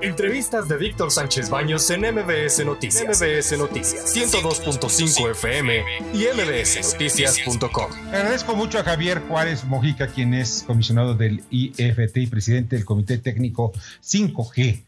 [0.00, 3.20] Entrevistas de Víctor Sánchez Baños en MBS Noticias.
[3.20, 5.82] MBS Noticias 102.5 FM
[6.14, 7.92] y mbsnoticias.com.
[8.06, 13.18] Agradezco mucho a Javier Juárez Mojica, quien es comisionado del IFT y presidente del Comité
[13.18, 13.72] Técnico
[14.02, 14.84] 5G.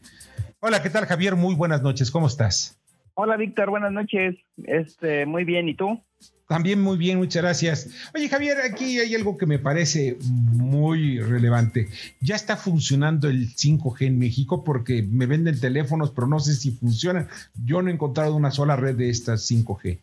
[0.61, 1.35] Hola, ¿qué tal Javier?
[1.35, 2.80] Muy buenas noches, ¿cómo estás?
[3.13, 4.35] Hola Víctor, buenas noches.
[4.63, 6.01] Este, muy bien, ¿y tú?
[6.47, 8.11] También muy bien, muchas gracias.
[8.13, 11.87] Oye, Javier, aquí hay algo que me parece muy relevante.
[12.19, 16.71] Ya está funcionando el 5G en México porque me venden teléfonos, pero no sé si
[16.71, 17.27] funcionan.
[17.65, 19.99] Yo no he encontrado una sola red de estas 5G.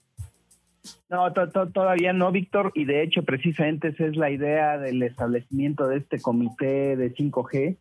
[1.11, 5.99] No, todavía no, Víctor, y de hecho precisamente esa es la idea del establecimiento de
[5.99, 7.77] este comité de 5G,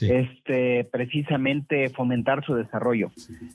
[0.00, 3.10] este, precisamente fomentar su desarrollo.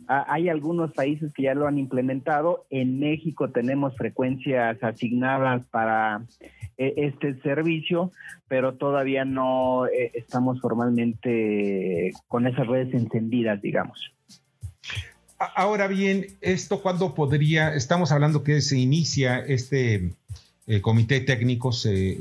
[0.08, 2.66] hay algunos países que ya lo han implementado.
[2.70, 6.22] En México tenemos frecuencias asignadas para
[6.78, 8.12] e, este servicio,
[8.48, 14.14] pero todavía no eh, estamos formalmente con esas redes encendidas, digamos.
[15.56, 17.74] Ahora bien, ¿esto cuándo podría?
[17.74, 20.12] Estamos hablando que se inicia este
[20.68, 22.20] eh, comité técnico, se,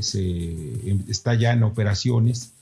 [1.09, 2.55] está ya en operaciones.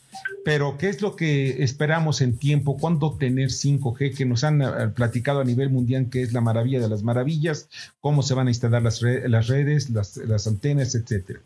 [0.45, 2.77] Pero, ¿qué es lo que esperamos en tiempo?
[2.79, 4.17] ¿Cuándo tener 5G?
[4.17, 7.69] Que nos han eh, platicado a nivel mundial que es la maravilla de las maravillas,
[8.01, 11.41] cómo se van a instalar las, redes, las, antenas, etcétera.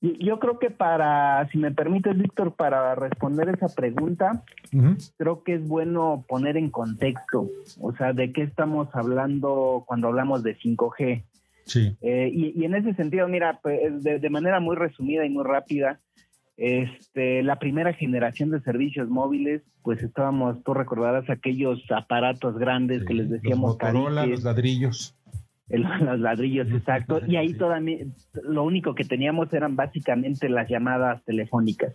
[0.00, 4.44] Yo creo que para, si me permites, Víctor, para responder esa pregunta,
[5.18, 10.42] creo que es bueno poner en contexto, o sea, de qué estamos hablando cuando hablamos
[10.42, 11.24] de 5G.
[11.66, 11.96] Sí.
[12.00, 16.00] Eh, y, en ese sentido, mira, pues, de, manera muy resumida y muy rápida,
[16.60, 23.14] este, la primera generación de servicios móviles, pues estábamos, tú recordarás aquellos aparatos grandes que
[23.14, 25.16] les decíamos los los ladrillos.
[25.68, 27.22] los ladrillos, exacto.
[27.26, 28.04] Y ahí todavía,
[28.42, 31.94] lo único que teníamos eran básicamente las llamadas telefónicas.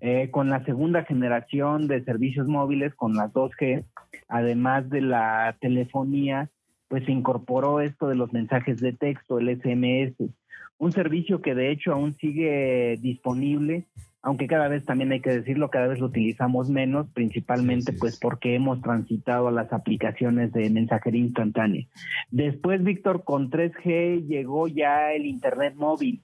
[0.00, 3.86] Eh, con la segunda generación de servicios móviles, con las 2G,
[4.28, 6.48] además de la telefonía,
[6.86, 10.30] pues se incorporó esto de los mensajes de texto, el SMS
[10.78, 13.86] un servicio que de hecho aún sigue disponible,
[14.22, 18.56] aunque cada vez también hay que decirlo, cada vez lo utilizamos menos, principalmente pues porque
[18.56, 21.86] hemos transitado a las aplicaciones de mensajería instantánea.
[22.30, 26.22] Después, Víctor, con 3G llegó ya el Internet móvil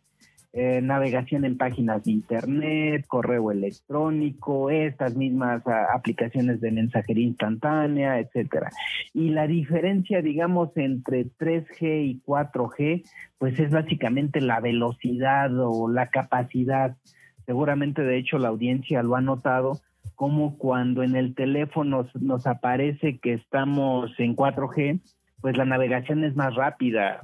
[0.54, 8.18] eh, navegación en páginas de internet, correo electrónico, estas mismas ah, aplicaciones de mensajería instantánea,
[8.18, 8.70] etcétera.
[9.14, 13.02] Y la diferencia, digamos, entre 3G y 4G,
[13.38, 16.96] pues es básicamente la velocidad o la capacidad.
[17.46, 19.80] Seguramente, de hecho, la audiencia lo ha notado,
[20.16, 25.00] como cuando en el teléfono nos aparece que estamos en 4G,
[25.42, 27.22] pues la navegación es más rápida,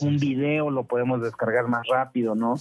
[0.00, 2.54] un video lo podemos descargar más rápido, ¿no?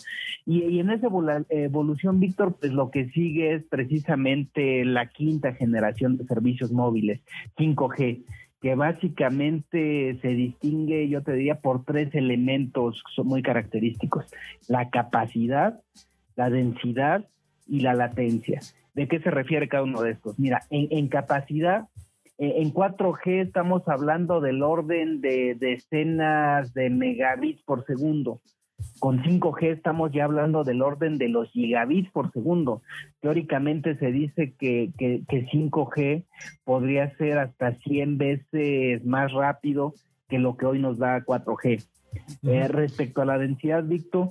[0.46, 1.08] Y, en esa
[1.50, 7.22] evolución, Víctor, pues lo que sigue es precisamente la quinta generación de servicios móviles,
[7.58, 8.24] 5G
[8.62, 14.26] que básicamente se distingue, yo te diría, por tres elementos son muy característicos.
[14.68, 15.80] La capacidad,
[16.36, 17.26] la densidad
[17.66, 18.60] y la latencia.
[18.94, 20.38] ¿De qué se refiere cada uno de estos?
[20.38, 21.88] Mira, en, en capacidad
[22.40, 28.40] en 4G estamos hablando del orden de decenas de megabits por segundo.
[29.00, 32.82] Con 5G estamos ya hablando del orden de los gigabits por segundo.
[33.20, 36.24] Teóricamente se dice que, que, 5G
[36.64, 39.94] podría ser hasta 100 veces más rápido
[40.30, 41.86] que lo que hoy nos da 4G.
[42.44, 44.30] Eh, respecto a la densidad, Víctor,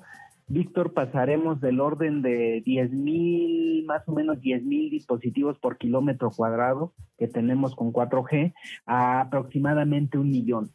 [0.49, 7.29] Víctor, pasaremos del orden de 10.000, más o menos 10.000 dispositivos por kilómetro cuadrado que
[7.29, 8.55] tenemos con 4G
[8.87, 10.71] a aproximadamente un millón.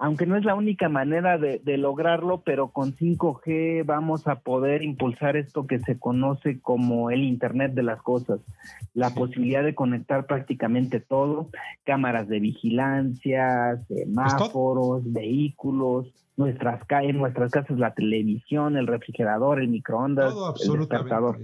[0.00, 5.36] Aunque no es la única manera de, lograrlo, pero con 5G vamos a poder impulsar
[5.36, 8.40] esto que se conoce como el Internet de las Cosas,
[8.94, 11.50] la posibilidad de conectar prácticamente todo,
[11.84, 20.32] cámaras de vigilancia, semáforos, vehículos, nuestras en nuestras casas la televisión, el refrigerador, el microondas,
[20.64, 21.38] el despertador.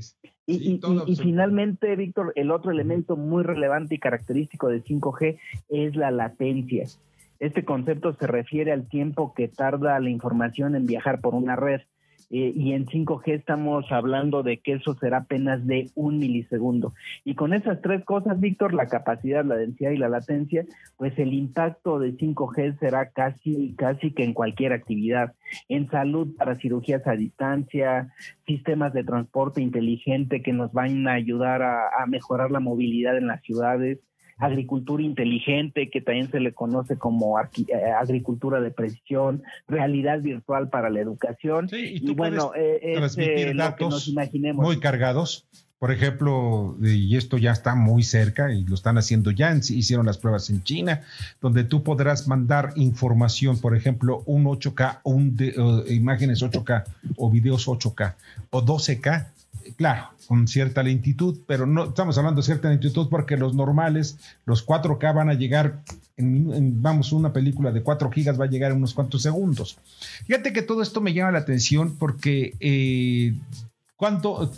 [0.46, 5.38] Y, y, finalmente, Víctor, el otro elemento muy relevante y característico de 5G
[5.68, 6.86] es la latencia.
[7.40, 11.80] Este concepto se refiere al tiempo que tarda la información en viajar por una red.
[12.30, 16.94] Eh, y en 5G estamos hablando de que eso será apenas de un milisegundo.
[17.24, 20.64] Y con esas tres cosas, Víctor, la capacidad, la densidad y la latencia,
[20.96, 25.34] pues el impacto de 5G será casi, casi que en cualquier actividad.
[25.68, 28.12] En salud para cirugías a distancia,
[28.46, 33.42] sistemas de transporte inteligente que nos van a ayudar a mejorar la movilidad en las
[33.42, 33.98] ciudades,
[34.38, 37.44] agricultura inteligente, que también se le conoce como eh,
[37.98, 41.68] agricultura de precisión, realidad virtual para la educación.
[41.72, 44.64] y, bueno, eh, este, lo que nos imaginemos.
[44.64, 45.46] Muy cargados
[45.78, 50.18] Por ejemplo, y esto ya está muy cerca y lo están haciendo ya, hicieron las
[50.18, 51.02] pruebas en China,
[51.40, 55.36] donde tú podrás mandar información, por ejemplo, un 8K, un
[55.88, 56.84] imágenes 8K
[57.16, 58.14] o videos 8K
[58.50, 59.26] o 12K
[59.76, 64.66] claro, con cierta lentitud, pero no estamos hablando de cierta lentitud porque los normales, los
[64.66, 65.82] 4K van a llegar,
[66.16, 69.78] en, vamos, una película de 4 gigas va a llegar en unos cuantos segundos.
[70.26, 73.34] Fíjate que todo esto me llama la atención porque eh,
[73.96, 74.52] cuando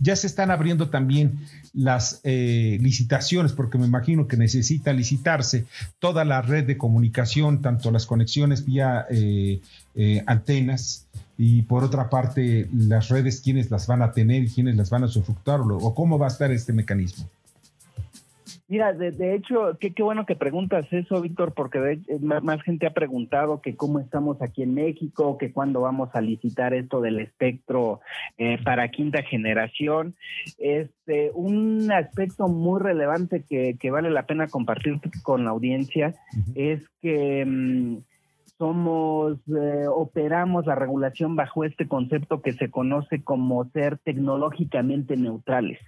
[0.00, 1.38] ya se están abriendo también
[1.74, 5.66] las eh, licitaciones, porque me imagino que necesita licitarse
[5.98, 9.60] toda la red de comunicación, tanto las conexiones vía eh,
[10.26, 11.06] antenas,
[11.38, 15.04] y por otra parte las redes quiénes las van a tener y quiénes las van
[15.04, 17.28] a sufructar o cómo va a estar este mecanismo.
[18.70, 23.62] Mira, de, hecho, qué, qué, bueno que preguntas eso, Víctor, porque más, gente ha preguntado
[23.62, 28.00] que cómo estamos aquí en México, que cuándo vamos a licitar esto del espectro
[28.36, 30.16] eh, para quinta generación.
[30.58, 36.14] Este, un aspecto muy relevante que, vale la pena compartir con la audiencia
[36.54, 37.96] es que mm,
[38.58, 45.78] somos, eh, operamos la regulación bajo este concepto que se conoce como ser tecnológicamente neutrales.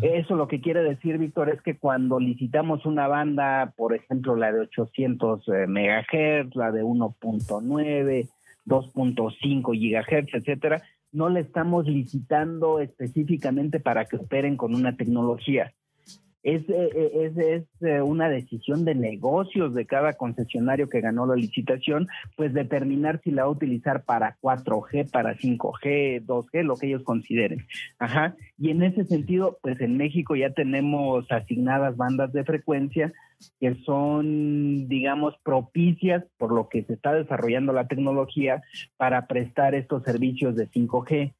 [0.00, 4.50] Eso lo que quiere decir, Víctor, es que cuando licitamos una banda, por ejemplo, la
[4.50, 8.28] de 800 eh, megahertz, la de 1.9,
[8.64, 15.74] 2.5 gigahertz, etcétera, no le estamos licitando específicamente para que operen con una tecnología
[16.42, 21.26] es, eh, eh, es, es, eh, una decisión de negocios de cada concesionario que ganó
[21.26, 26.76] la licitación, pues determinar si la va a utilizar para 4G, para 5G, 2G, lo
[26.76, 27.66] que ellos consideren.
[27.98, 28.36] Ajá.
[28.58, 33.12] Y en ese sentido, pues en México ya tenemos asignadas bandas de frecuencia
[33.60, 38.62] que son, digamos, propicias por lo que se está desarrollando la tecnología
[38.96, 41.32] para prestar estos servicios de 5G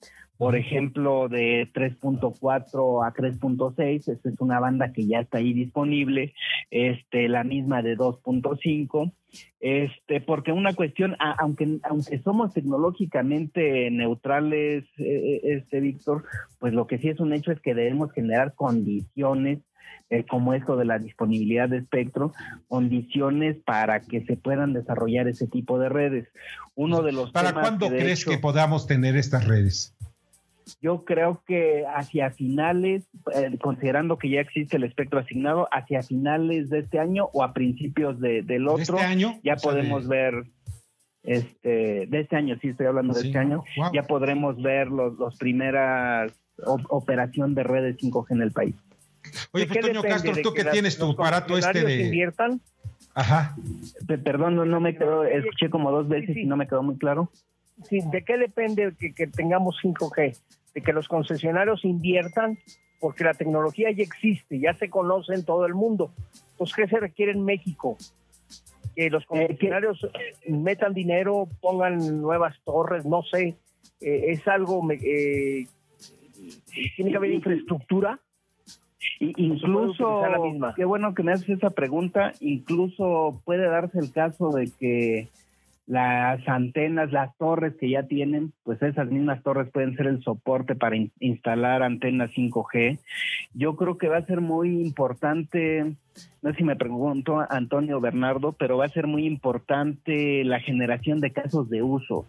[0.43, 6.35] por ejemplo, de 3.4 a 3.6, esta es una banda que ya está ahí disponible,
[6.69, 9.13] este, la misma de 2.5,
[9.61, 16.25] este, porque una cuestión, aunque, aunque somos tecnológicamente neutrales, eh, eh, este, Víctor,
[16.59, 19.61] pues lo que sí es un hecho es que debemos generar condiciones
[20.11, 22.35] eh, como esto de la disponibilidad de espectro,
[22.69, 26.29] condiciones para que se puedan desarrollar ese tipo de redes.
[26.75, 29.95] Uno de los ¿Para cuándo crees que podamos tener estas redes?
[30.81, 36.69] Yo creo que hacia finales, eh, considerando que ya existe el espectro asignado, hacia finales
[36.69, 39.41] de este año o a principios de, del este otro, año?
[39.43, 40.45] ya podemos ver,
[41.23, 45.37] este, de este año, sí estoy hablando de este año, ya podremos ver los, los
[45.37, 46.33] primeras
[46.67, 48.75] operación de redes 5G en el país.
[49.53, 52.03] Oye, Toño Castro, tú que, tienes tu aparato este de...
[52.03, 52.61] inviertan?
[53.15, 53.55] Ajá.
[54.25, 57.31] Perdón, no, me quedó, escuché como dos veces y no me quedó muy claro.
[57.89, 60.37] Sí, ¿de qué depende que, que tengamos 5G?
[60.75, 62.59] De que los concesionarios inviertan
[63.03, 66.13] porque la tecnología ya existe, ya se conoce en todo el mundo.
[66.53, 67.99] Entonces, ¿qué se requiere en México?
[68.95, 70.09] Que los eh, concesionarios
[70.47, 73.57] metan dinero, pongan nuevas torres, no sé,
[74.01, 75.67] eh, es algo, eh,
[76.95, 78.21] tiene que haber infraestructura.
[79.21, 80.23] Incluso,
[80.77, 85.29] qué bueno que me haces esa pregunta, incluso puede darse el caso de que
[85.87, 90.75] las antenas, las torres que ya tienen, pues esas mismas torres pueden ser el soporte
[90.75, 92.99] para instalar antenas 5G.
[93.55, 95.95] Yo creo que va a ser muy importante,
[96.41, 101.21] no sé si me preguntó Antonio Bernardo, pero va a ser muy importante la generación
[101.21, 102.27] de casos de uso.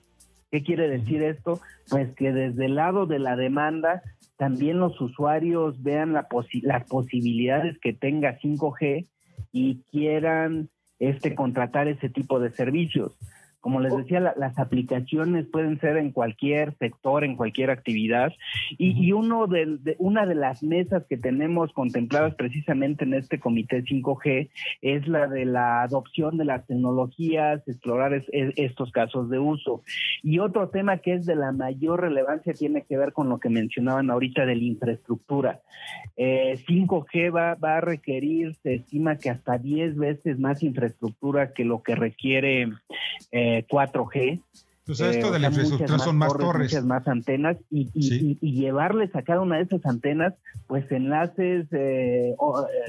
[0.53, 1.61] ¿Qué quiere decir esto?
[1.89, 4.03] Pues que desde el lado de la demanda
[4.37, 6.27] también los usuarios vean la
[6.61, 9.07] las posibilidades que tenga 5G
[9.51, 10.69] y quieran
[10.99, 13.17] este contratar ese tipo de servicios.
[13.63, 18.33] Como les decía, las aplicaciones pueden ser en cualquier sector, en cualquier actividad.
[18.77, 24.49] Y, uno de, una de las mesas que tenemos contempladas precisamente en este comité 5G
[24.81, 29.81] es la de la adopción de las tecnologías, explorar estos casos de uso.
[30.21, 33.47] Y otro tema que es de la mayor relevancia tiene que ver con lo que
[33.47, 35.61] mencionaban ahorita de la infraestructura.
[36.17, 41.63] 5G eh, va, va a requerir, se estima que hasta 10 veces más infraestructura que
[41.63, 42.67] lo que requiere.
[43.31, 44.41] Eh, 4G.
[44.85, 47.87] Pues esto de la infraestructura son más torres, Muchas más antenas y,
[48.41, 50.33] llevarles a cada una de esas antenas,
[50.67, 52.35] pues enlaces eh,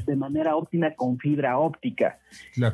[0.04, 2.18] de manera óptima con fibra óptica.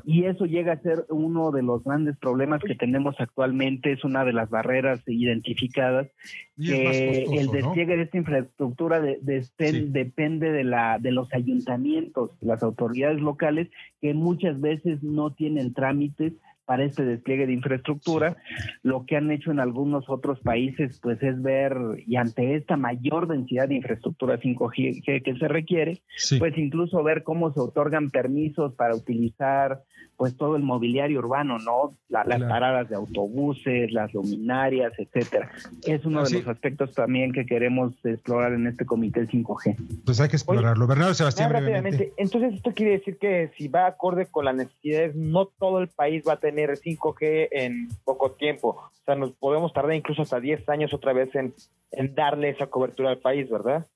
[0.04, 4.24] Y eso llega a ser uno de los grandes problemas que tenemos actualmente, es una
[4.24, 6.08] de las barreras identificadas,
[6.56, 13.68] que el despliegue de esta infraestructura depende de, la, de los ayuntamientos, las autoridades locales,
[14.00, 16.32] que muchas veces no tienen trámites
[16.70, 18.36] para este despliegue de infraestructura.
[18.84, 23.26] Lo que han hecho en algunos otros países, pues es ver, y ante esta mayor
[23.26, 26.00] densidad de infraestructura 5G que se requiere,
[26.38, 29.82] pues incluso ver cómo se otorgan permisos para utilizar
[30.20, 31.96] pues todo el mobiliario urbano, ¿no?
[32.10, 35.50] las paradas de autobuses, las luminarias, etcétera.
[35.86, 39.76] Es uno de los aspectos también que queremos explorar en este comité 5G.
[40.04, 40.86] Pues hay que explorarlo.
[40.86, 41.50] Bernardo Sebastián.
[41.50, 42.12] rápidamente.
[42.18, 46.22] Entonces, esto quiere decir que si va acorde con las necesidades, no todo el país
[46.28, 48.68] va a tener 5G en poco tiempo.
[48.68, 51.54] O sea, nos podemos tardar incluso hasta 10 años otra vez en,
[51.92, 53.86] en darle esa cobertura al país, ¿verdad?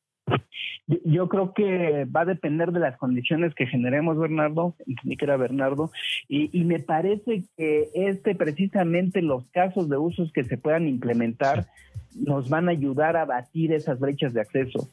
[0.87, 5.37] Yo creo que va a depender de las condiciones que generemos, Bernardo, entendí que era
[5.37, 5.91] Bernardo,
[6.29, 11.67] y, y, me parece que este precisamente los casos de usos que se puedan implementar
[12.15, 14.89] nos van a ayudar a batir esas brechas de acceso,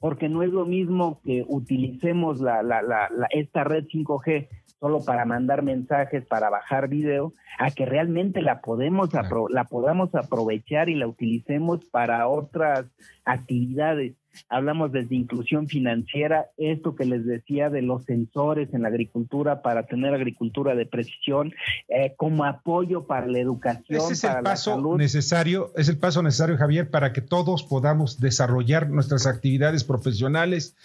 [0.00, 4.48] porque no es lo mismo que utilicemos la, la, la, esta red 5G
[4.80, 9.10] solo para mandar mensajes, para bajar video, a que realmente la podemos
[9.50, 12.86] la podamos aprovechar y la utilicemos para otras
[13.26, 14.14] actividades
[14.48, 19.86] hablamos desde inclusión financiera, esto que les decía de los sensores en la agricultura para
[19.86, 21.52] tener agricultura de precisión,
[21.88, 24.00] eh, como apoyo para la educación.
[24.00, 28.88] Ese es el paso necesario, es el paso necesario, Javier, para que todos podamos desarrollar
[28.88, 30.76] nuestras actividades profesionales,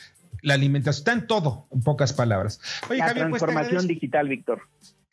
[0.41, 2.59] la alimentación, está en todo, en pocas palabras.
[2.83, 4.61] la pues, transformación digital, Víctor.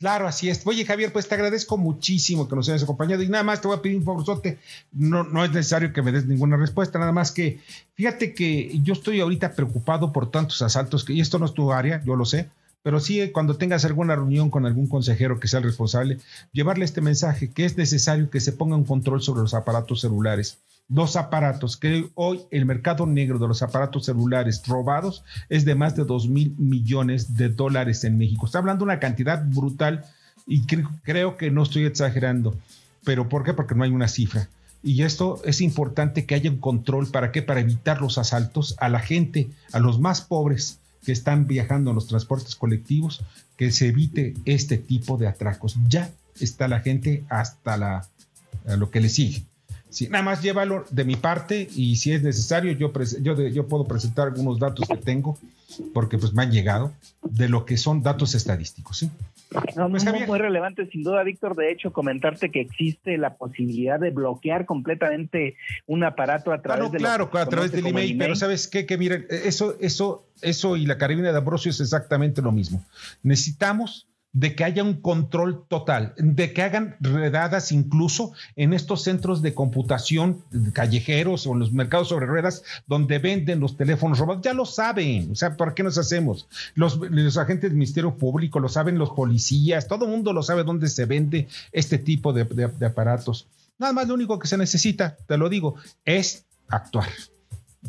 [0.02, 0.66] Claro, así es.
[0.66, 3.76] Oye, Javier, pues te agradezco muchísimo que nos hayas acompañado y nada más te voy
[3.76, 4.58] a pedir un favorzote.
[4.90, 7.60] No, no es necesario que me des ninguna respuesta, nada más que
[7.94, 11.72] fíjate que yo estoy ahorita preocupado por tantos asaltos, que, y esto no es tu
[11.72, 12.48] área, yo lo sé,
[12.82, 16.18] pero sí cuando tengas alguna reunión con algún consejero que sea el responsable,
[16.50, 20.58] llevarle este mensaje, que es necesario que se ponga un control sobre los aparatos celulares
[20.88, 25.96] dos aparatos, que hoy el mercado negro de los aparatos celulares robados es de más
[25.96, 28.46] de 2 mil millones de dólares en México.
[28.46, 30.04] Está hablando de una cantidad brutal
[30.46, 32.56] y creo que no estoy exagerando.
[33.04, 33.54] ¿Pero por qué?
[33.54, 34.48] Porque no hay una cifra.
[34.82, 37.06] Y esto es importante que haya un control.
[37.08, 37.42] ¿Para qué?
[37.42, 41.96] Para evitar los asaltos a la gente, a los más pobres que están viajando en
[41.96, 43.24] los transportes colectivos,
[43.56, 45.76] que se evite este tipo de atracos.
[45.88, 46.10] Ya
[46.40, 48.08] está la gente hasta la,
[48.76, 49.44] lo que le sigue.
[49.92, 53.84] Sí, nada más llévalo de mi parte y si es necesario yo, yo, yo puedo
[53.84, 55.38] presentar algunos datos que tengo
[55.92, 59.10] porque pues me han llegado de lo que son datos estadísticos, ¿sí?
[59.76, 61.54] No, pues, muy, relevante sin duda, Víctor.
[61.54, 65.56] De hecho, comentarte que existe la posibilidad de bloquear completamente
[65.86, 69.26] un aparato a través de claro, a través del email, pero sabes qué, que miren,
[69.28, 72.82] eso, eso, eso y la carabina de Ambrosio es exactamente lo mismo.
[73.22, 79.42] Necesitamos de que haya un control total, de que hagan redadas incluso en estos centros
[79.42, 84.42] de computación callejeros o en los mercados sobre ruedas donde venden los teléfonos robados.
[84.42, 86.48] Ya lo saben, o sea, ¿por qué nos hacemos?
[86.74, 86.98] Los,
[87.36, 91.04] agentes del Ministerio Público, lo saben los policías, todo el mundo lo sabe dónde se
[91.04, 93.48] vende este tipo de aparatos.
[93.78, 95.74] Nada más lo único que se necesita, te lo digo,
[96.04, 97.08] es actuar.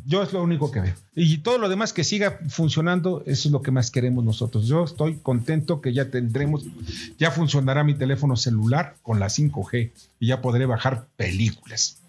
[0.05, 0.93] Yo es lo único que veo.
[1.15, 4.67] Y todo lo demás que siga funcionando, eso es lo que más queremos nosotros.
[4.67, 6.65] Yo estoy contento que ya tendremos,
[7.17, 12.01] ya funcionará mi teléfono celular con la 5G y ya podré bajar películas.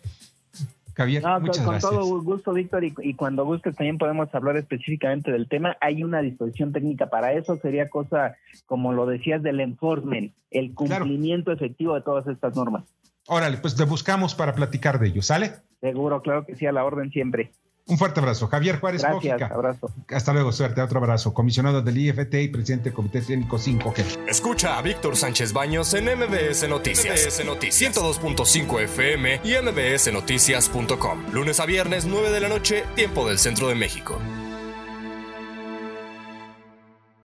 [0.94, 5.48] Javier, muchas con, con todo gusto, Víctor, y, cuando gustes también podemos hablar específicamente del
[5.48, 5.76] tema.
[5.80, 8.36] Hay una disposición técnica para eso, sería cosa,
[8.66, 12.84] como lo decías, del enforcement, el cumplimiento efectivo de todas estas normas.
[13.26, 15.52] Órale, pues te buscamos para platicar de ello, ¿sale?
[15.80, 17.50] Seguro, claro que sí, a la orden siempre.
[17.86, 18.48] Un fuerte abrazo.
[18.48, 19.90] Javier Juárez Gracias, abrazo.
[20.08, 20.80] Hasta luego, suerte.
[20.80, 21.34] Otro abrazo.
[21.34, 24.26] Comisionado del IFT y presidente del Comité Técnico 5G.
[24.28, 27.26] Escucha a Víctor Sánchez Baños en MBS Noticias.
[27.26, 27.94] MBS Noticias.
[27.94, 31.32] 102.5 FM y MBSNoticias.com.
[31.32, 34.18] Lunes a viernes, 9 de la noche, tiempo del centro de México.